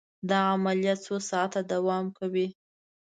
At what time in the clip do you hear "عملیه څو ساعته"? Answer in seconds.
0.53-1.59